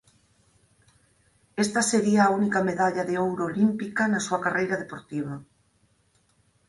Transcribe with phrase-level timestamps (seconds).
[1.63, 5.35] Esta sería a única medalla de ouro olímpica na súa carreira deportiva.